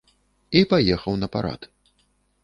І 0.61 0.61
паехаў 0.71 1.13
на 1.23 1.27
парад. 1.35 1.61